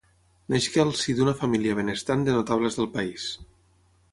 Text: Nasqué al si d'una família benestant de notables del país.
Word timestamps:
Nasqué 0.53 0.81
al 0.83 0.93
si 1.01 1.13
d'una 1.19 1.35
família 1.41 1.75
benestant 1.81 2.25
de 2.29 2.35
notables 2.39 2.81
del 2.81 2.91
país. 2.99 3.29